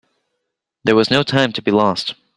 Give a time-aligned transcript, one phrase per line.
[0.83, 2.15] There was no time to be lost.